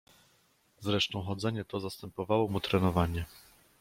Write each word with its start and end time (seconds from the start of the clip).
"Zresztą 0.79 1.21
chodzenie 1.21 1.65
to 1.65 1.79
zastępowało 1.79 2.47
mu 2.47 2.59
trenowanie." 2.59 3.25